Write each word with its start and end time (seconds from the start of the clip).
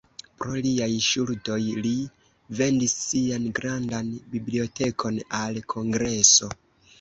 Pro 0.43 0.53
liaj 0.67 0.85
ŝuldoj, 1.07 1.57
li 1.87 1.91
vendis 2.61 2.95
sian 3.01 3.45
grandan 3.61 4.09
bibliotekon 4.33 5.21
al 5.43 5.61
Kongreso. 5.77 6.51